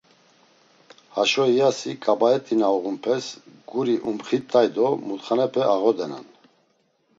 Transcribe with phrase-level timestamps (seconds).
[1.15, 3.25] Haşo iyasi ǩabaet̆i na uğunpes,
[3.69, 6.25] guri umxit̆ay do mutxalepe ağodenan.